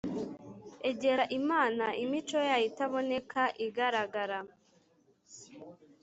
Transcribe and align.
Egera 0.89 1.23
Imana 1.39 1.85
Imico 2.03 2.37
yayo 2.47 2.65
itaboneka 2.71 3.41
igaragara 3.65 4.39